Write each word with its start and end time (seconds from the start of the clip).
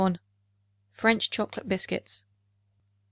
French 0.89 1.29
Chocolate 1.29 1.69
Biscuits. 1.69 2.25